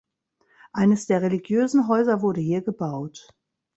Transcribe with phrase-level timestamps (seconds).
[0.73, 3.27] Eines der religiösen Häuser wurde hier gebaut.